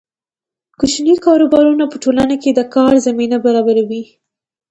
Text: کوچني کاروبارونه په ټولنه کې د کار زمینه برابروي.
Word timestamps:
کوچني 0.79 1.15
کاروبارونه 1.25 1.83
په 1.91 1.97
ټولنه 2.03 2.35
کې 2.41 2.51
د 2.53 2.61
کار 2.75 2.93
زمینه 3.07 3.37
برابروي. 3.45 4.03